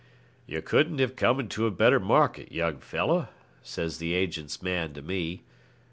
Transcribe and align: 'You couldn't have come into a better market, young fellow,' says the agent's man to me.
'You 0.47 0.63
couldn't 0.63 0.97
have 0.97 1.15
come 1.15 1.39
into 1.39 1.67
a 1.67 1.69
better 1.69 1.99
market, 1.99 2.51
young 2.51 2.79
fellow,' 2.79 3.27
says 3.61 3.99
the 3.99 4.15
agent's 4.15 4.59
man 4.63 4.93
to 4.95 5.03
me. 5.03 5.43